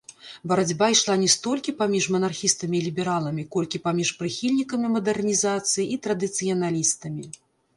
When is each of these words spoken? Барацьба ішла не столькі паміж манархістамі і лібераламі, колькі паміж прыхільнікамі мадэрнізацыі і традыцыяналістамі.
Барацьба 0.51 0.85
ішла 0.93 1.15
не 1.23 1.27
столькі 1.33 1.75
паміж 1.81 2.07
манархістамі 2.15 2.75
і 2.79 2.81
лібераламі, 2.87 3.43
колькі 3.57 3.83
паміж 3.85 4.09
прыхільнікамі 4.23 4.87
мадэрнізацыі 4.97 5.85
і 5.97 6.01
традыцыяналістамі. 6.09 7.25